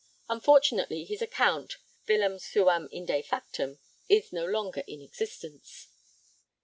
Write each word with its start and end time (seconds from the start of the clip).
Unfortunately 0.29 1.03
his 1.03 1.21
account, 1.21 1.77
'billam 2.07 2.39
suam 2.39 2.89
inde 2.91 3.23
factam,' 3.23 3.77
is 4.09 4.33
no 4.33 4.45
longer 4.45 4.83
in 4.87 4.99
existence. 4.99 5.89